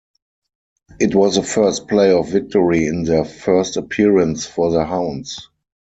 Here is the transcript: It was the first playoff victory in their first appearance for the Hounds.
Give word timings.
It 0.99 1.13
was 1.13 1.35
the 1.35 1.43
first 1.43 1.85
playoff 1.87 2.29
victory 2.29 2.87
in 2.87 3.03
their 3.03 3.23
first 3.23 3.77
appearance 3.77 4.47
for 4.47 4.71
the 4.71 4.83
Hounds. 4.83 5.47